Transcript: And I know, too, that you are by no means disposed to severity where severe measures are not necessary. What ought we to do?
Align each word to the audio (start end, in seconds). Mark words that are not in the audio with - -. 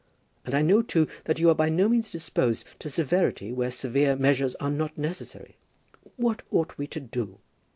And 0.43 0.55
I 0.55 0.63
know, 0.63 0.81
too, 0.81 1.07
that 1.25 1.37
you 1.37 1.47
are 1.51 1.53
by 1.53 1.69
no 1.69 1.87
means 1.87 2.09
disposed 2.09 2.65
to 2.79 2.89
severity 2.89 3.51
where 3.53 3.69
severe 3.69 4.15
measures 4.15 4.55
are 4.55 4.71
not 4.71 4.97
necessary. 4.97 5.57
What 6.15 6.41
ought 6.49 6.75
we 6.75 6.87
to 6.87 6.99
do? 6.99 7.37